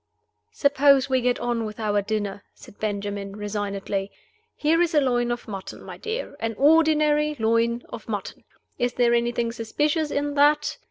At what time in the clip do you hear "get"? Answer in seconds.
1.21-1.37